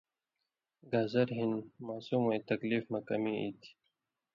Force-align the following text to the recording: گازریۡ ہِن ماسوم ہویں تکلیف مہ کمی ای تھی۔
گازریۡ 0.91 1.33
ہِن 1.37 1.51
ماسوم 1.85 2.21
ہویں 2.25 2.45
تکلیف 2.51 2.83
مہ 2.91 2.99
کمی 3.07 3.33
ای 3.39 3.49
تھی۔ 3.61 3.69